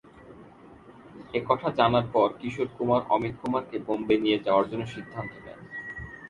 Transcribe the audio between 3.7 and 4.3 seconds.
Bombay